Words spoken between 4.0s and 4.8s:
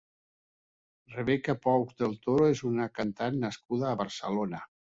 Barcelona.